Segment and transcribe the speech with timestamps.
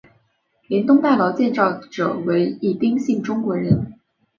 [0.65, 3.99] 林东大楼建造者为一丁姓中国人。